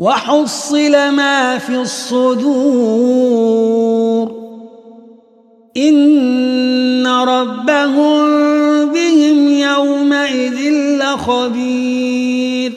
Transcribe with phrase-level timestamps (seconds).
[0.00, 3.20] وحصل ما في الصدور.
[5.76, 8.26] إن ربهم
[8.92, 10.58] بهم يومئذ
[10.98, 12.72] لخبير.